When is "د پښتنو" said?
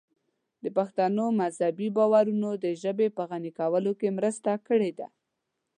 0.63-1.25